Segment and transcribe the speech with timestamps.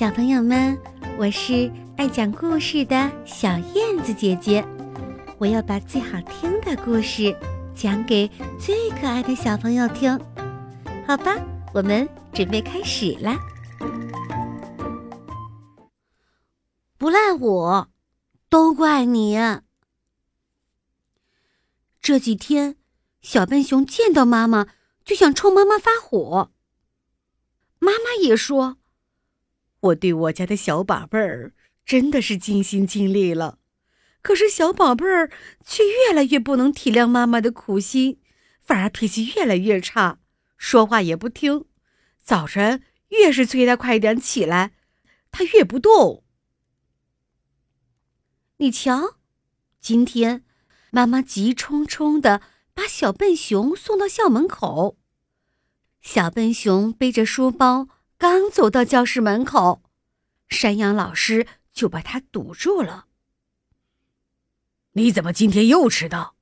[0.00, 0.80] 小朋友们，
[1.18, 4.66] 我是爱讲故事的小燕子姐姐，
[5.36, 7.36] 我要把最好听的故事
[7.74, 8.26] 讲给
[8.58, 10.18] 最可爱的小朋友听，
[11.06, 11.36] 好吧？
[11.74, 13.38] 我们准备开始啦！
[16.96, 17.90] 不赖我，
[18.48, 19.36] 都怪你。
[22.00, 22.76] 这几天，
[23.20, 24.66] 小笨熊见到妈妈
[25.04, 26.50] 就想冲妈妈发火。
[27.78, 28.78] 妈妈也说
[29.80, 33.58] ：“我对我家的小宝贝儿真的是尽心尽力了，
[34.22, 35.30] 可是小宝贝儿
[35.64, 38.20] 却越来越不能体谅妈妈的苦心，
[38.60, 40.18] 反而脾气越来越差，
[40.56, 41.64] 说话也不听。
[42.22, 44.72] 早晨越是催他快点起来，
[45.32, 46.22] 他越不动。
[48.58, 49.16] 你瞧，
[49.80, 50.44] 今天
[50.90, 52.42] 妈妈急冲冲的
[52.74, 54.98] 把小笨熊送到校门口。”
[56.02, 57.88] 小笨熊背着书包，
[58.20, 59.80] 刚走到教室门口，
[60.46, 63.06] 山羊老师就把他堵住了。
[64.92, 66.36] “你怎么今天又迟到？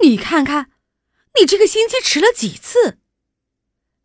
[0.00, 0.70] 你看看，
[1.40, 2.98] 你这个星期迟了几次？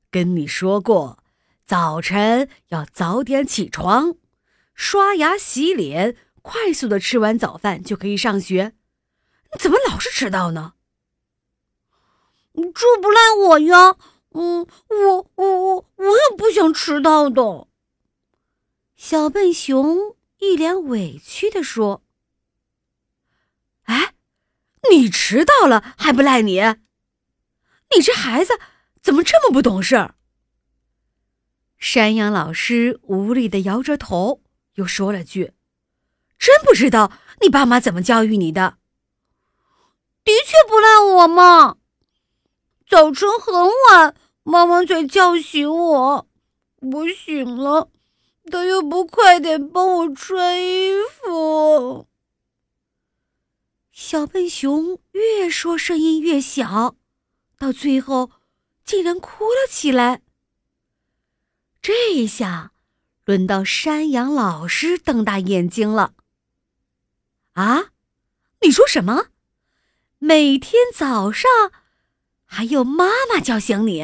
[0.09, 1.21] 跟你说过，
[1.65, 4.15] 早晨要早点起床，
[4.73, 8.73] 刷牙洗脸，快速的吃完早饭就可以上学。
[9.51, 10.75] 你怎么老是迟到呢？”
[12.73, 13.97] 这不赖我呀，
[14.31, 17.67] 嗯，我我我我也不想迟到的。
[18.95, 22.03] 小笨熊一脸委屈的说
[23.85, 24.13] ：“哎，
[24.91, 26.59] 你迟到了还不赖你？
[27.95, 28.53] 你这孩子
[29.01, 30.13] 怎么这么不懂事儿？”
[31.79, 34.43] 山羊老师无力的摇着头，
[34.75, 35.53] 又说了句
[36.37, 38.77] ：“真不知道你爸妈怎么教育你的。”
[40.23, 41.78] 的确不赖我嘛。
[42.89, 43.53] 早晨很
[43.91, 46.27] 晚，妈妈才叫醒我，
[46.81, 47.91] 我醒了，
[48.49, 52.07] 她又不快点帮我穿衣服。
[53.91, 56.95] 小笨熊越说声音越小，
[57.59, 58.31] 到最后
[58.83, 60.23] 竟然哭了起来。
[61.83, 62.71] 这一下
[63.23, 66.15] 轮到山羊老师瞪大眼睛了。
[67.53, 67.91] 啊，
[68.61, 69.27] 你说什么？
[70.17, 71.47] 每天早上？
[72.51, 74.03] 还有妈妈叫醒你，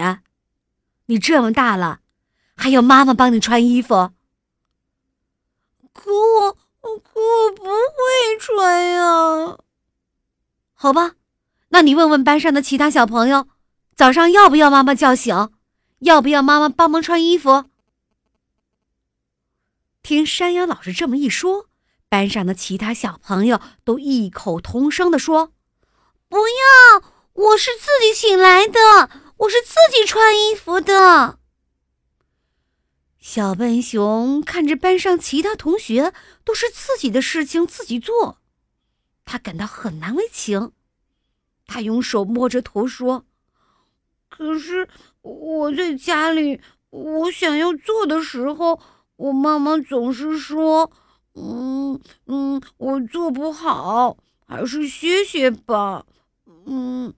[1.08, 2.02] 你这么大了，
[2.56, 4.12] 还要妈妈帮你穿衣服？
[5.92, 6.52] 可我
[7.00, 9.58] 可我不会穿呀。
[10.76, 11.16] 好吧，
[11.70, 13.48] 那你问问班上的其他小朋友，
[13.96, 15.50] 早上要不要妈妈叫醒？
[16.00, 17.66] 要不要妈妈帮忙穿衣服？
[20.04, 21.68] 听山羊老师这么一说，
[22.08, 25.52] 班上的其他小朋友都异口同声的说
[26.30, 28.80] ：“不要。”我是自己醒来的，
[29.40, 31.38] 我是自己穿衣服的。
[33.20, 36.14] 小笨熊看着班上其他同学
[36.46, 38.38] 都是自己的事情自己做，
[39.26, 40.72] 他感到很难为情。
[41.68, 43.26] 他用手摸着头说
[44.30, 44.88] ：“可是
[45.22, 48.80] 我在家里，我想要做的时候，
[49.18, 50.90] 我妈妈总是说
[51.36, 54.16] ：‘嗯嗯，我做不好，
[54.48, 56.06] 还是歇歇吧。’
[56.66, 57.14] 嗯。”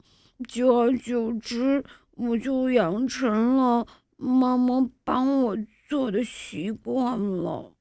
[0.47, 5.57] 久而久之，我就养成了妈妈帮我
[5.89, 7.73] 做的习惯了。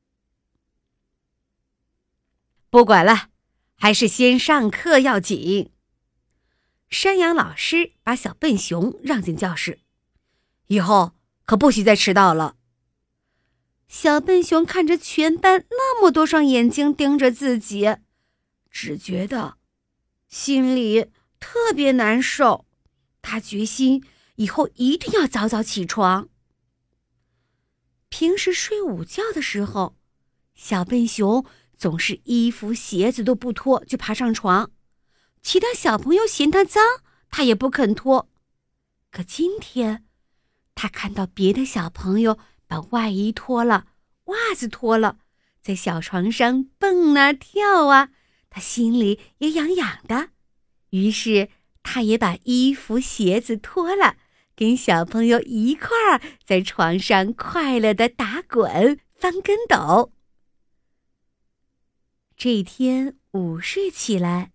[2.71, 3.29] 不管了，
[3.77, 5.71] 还是先上课要紧。
[6.89, 9.81] 山羊老师把小笨熊让进教室，
[10.69, 11.13] 以后
[11.45, 12.57] 可不许再迟到了。
[13.87, 17.97] 小笨熊看着全班那么多双眼睛盯着自己，
[18.71, 19.59] 只觉得
[20.27, 21.11] 心里。
[21.49, 22.67] 特别难受，
[23.23, 24.03] 他决心
[24.35, 26.29] 以后一定要早早起床。
[28.09, 29.97] 平时睡午觉的时候，
[30.57, 31.47] 小笨熊
[31.79, 34.73] 总是衣服鞋子都不脱就爬上床，
[35.41, 36.83] 其他小朋友嫌他脏，
[37.31, 38.29] 他也不肯脱。
[39.13, 40.05] 可今天，
[40.75, 43.87] 他看到别的小朋友把外衣脱了，
[44.25, 45.19] 袜子脱了，
[45.63, 48.09] 在小床上蹦啊跳啊，
[48.51, 50.31] 他心里也痒痒的。
[50.97, 51.51] 于是，
[51.83, 54.17] 他也把衣服、鞋子脱了，
[54.57, 60.13] 跟小朋友一块儿在床上快乐的打滚、翻跟斗。
[62.35, 64.53] 这天午睡起来，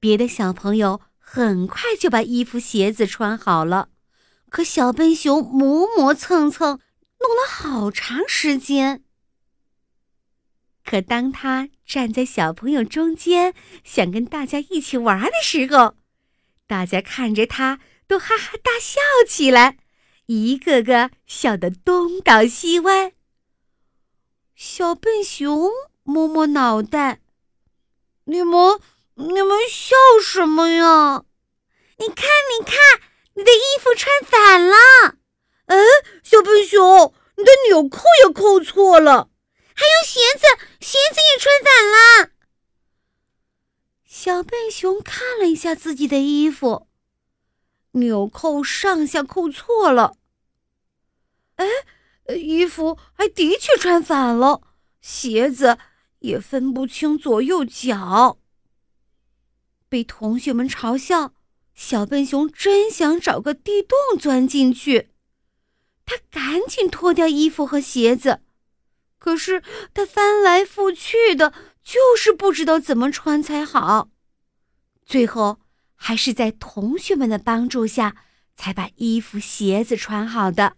[0.00, 3.90] 别的小朋友很快就把衣服、鞋子穿好了，
[4.48, 6.80] 可小笨熊磨磨蹭蹭，
[7.20, 9.02] 弄了好长时间。
[10.84, 13.54] 可当他站在小朋友中间，
[13.84, 15.94] 想跟大家一起玩的时候，
[16.66, 17.78] 大家看着他
[18.08, 19.78] 都哈哈大笑起来，
[20.26, 23.12] 一个个笑得东倒西歪。
[24.56, 25.70] 小笨熊
[26.02, 27.20] 摸摸脑袋
[28.26, 28.80] ：“你们，
[29.14, 31.24] 你们笑什么呀？
[31.98, 32.26] 你看，
[32.58, 32.74] 你看，
[33.34, 34.74] 你的衣服穿反了。
[35.66, 35.76] 哎，
[36.24, 39.30] 小笨熊，你的纽扣也扣错了，
[39.76, 40.46] 还有鞋子，
[40.80, 41.70] 鞋子也穿反
[42.24, 42.32] 了。”
[44.04, 46.88] 小笨熊看了一下自己的衣服，
[47.92, 50.16] 纽扣上下扣错了。
[51.56, 51.66] 哎，
[52.34, 54.62] 衣服还的确穿反了，
[55.00, 55.78] 鞋子
[56.20, 58.38] 也分不清左右脚。
[59.88, 61.34] 被同学们嘲笑，
[61.74, 65.10] 小笨熊真想找个地洞钻进去。
[66.04, 68.40] 他赶紧脱掉衣服和鞋子，
[69.26, 69.60] 可是
[69.92, 71.52] 他翻来覆去的。
[71.82, 74.08] 就是不知道怎么穿才好，
[75.04, 75.60] 最后
[75.94, 78.16] 还是在同学们的帮助下，
[78.56, 80.76] 才把衣服、鞋子穿好的。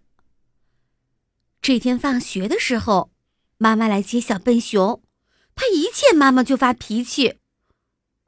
[1.63, 3.11] 这天放学的时候，
[3.57, 5.03] 妈妈来接小笨熊，
[5.55, 7.39] 他一见妈妈就发脾气：“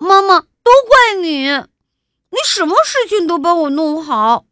[0.01, 1.49] 妈妈，都怪你！
[1.49, 4.47] 你什么事情都帮我弄好，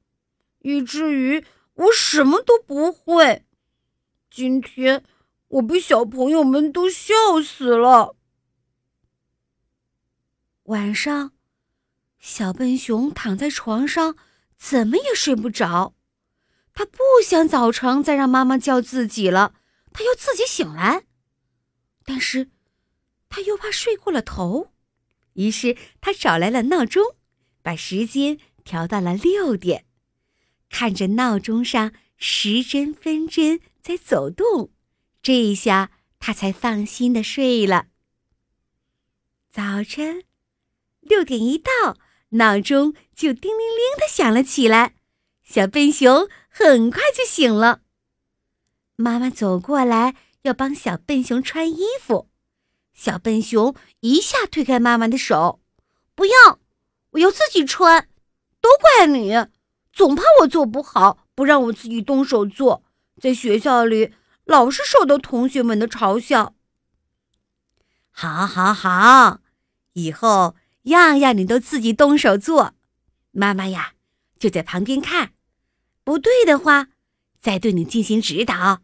[0.61, 1.43] 以至于
[1.73, 3.47] 我什么都不会。
[4.31, 5.03] 今天
[5.49, 7.15] 我被小朋友们都笑
[7.45, 8.17] 死了。”
[10.65, 11.33] 晚上，
[12.19, 14.17] 小笨熊躺在床上，
[14.57, 15.95] 怎么也睡不着。
[16.75, 19.55] 他不想早晨再让妈妈叫自己了，
[19.93, 21.05] 他要自己醒来。
[22.05, 22.51] 但是，
[23.29, 24.73] 他又怕睡过了头，
[25.33, 27.17] 于是他找来了闹钟，
[27.63, 29.87] 把时间调到了六点。
[30.69, 34.71] 看着闹钟上时针分针在走动，
[35.23, 37.87] 这一下他才放心的睡了。
[39.51, 40.25] 早晨。
[41.01, 41.97] 六点一到，
[42.31, 44.95] 闹钟就叮铃铃的响了起来。
[45.43, 47.81] 小笨熊很快就醒了。
[48.97, 52.29] 妈妈走过来要帮小笨熊穿衣服，
[52.93, 55.61] 小笨熊一下推开妈妈的手
[56.15, 56.59] ：“不要，
[57.13, 58.07] 我要自己穿。”
[58.61, 59.33] 都怪你，
[59.91, 62.83] 总怕我做不好，不让我自己动手做，
[63.19, 64.13] 在学校里
[64.49, 66.55] 老是受到同学们的嘲笑。
[68.11, 69.41] 好，好，好，
[69.93, 70.57] 以后。
[70.85, 72.73] 样样你都自己动手做，
[73.33, 73.93] 妈妈呀
[74.39, 75.35] 就在旁边看，
[76.03, 76.89] 不对的话
[77.41, 78.81] 再对你进行指导。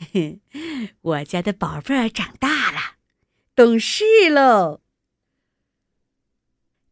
[1.00, 2.96] 我家的宝贝儿长大了，
[3.54, 4.80] 懂事喽。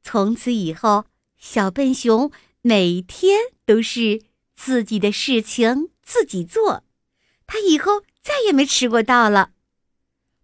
[0.00, 1.06] 从此以后，
[1.36, 4.22] 小笨熊每天都是
[4.54, 6.84] 自己的事情自己做，
[7.48, 9.50] 他以后再也没迟过到了。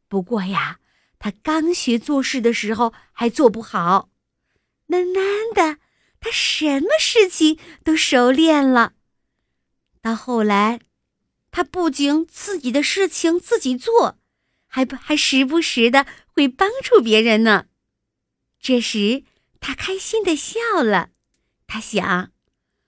[0.08, 0.80] 不过呀。
[1.16, 4.10] 他刚学做事的时候还做不好，
[4.84, 5.24] 慢慢
[5.54, 5.78] 的，
[6.20, 8.92] 他什么事情都熟练了。
[10.02, 10.80] 到后来，
[11.50, 14.18] 他不仅自己的事情自己做，
[14.66, 17.68] 还不还时不时的会帮助别人呢。
[18.60, 19.24] 这时，
[19.60, 21.08] 他开心的笑了。
[21.66, 22.32] 他想，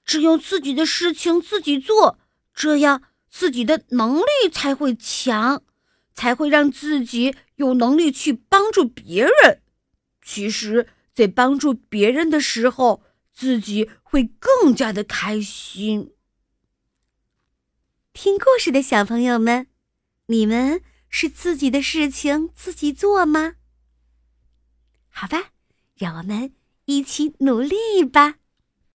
[0.04, 2.18] 只有自己的事情自己做，
[2.52, 3.02] 这样
[3.36, 5.62] 自己的能力才会强。
[6.18, 9.60] 才会让自己有能力去帮助别人。
[10.22, 13.02] 其实，在帮助别人的时候，
[13.34, 16.14] 自己会更加的开心。
[18.14, 19.66] 听故事的小朋友们，
[20.28, 23.56] 你们是自己的事情自己做吗？
[25.10, 25.50] 好吧，
[25.98, 26.54] 让我们
[26.86, 28.36] 一起努力吧。